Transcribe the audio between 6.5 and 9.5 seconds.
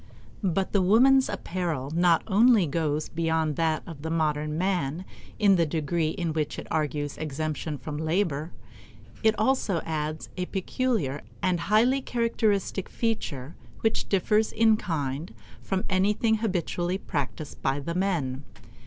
it argues exemption from labor; it